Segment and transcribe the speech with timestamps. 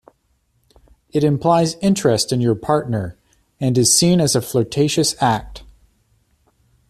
[1.11, 3.19] It implies interest in your partner,
[3.59, 5.61] and is seen as a flirtatious act.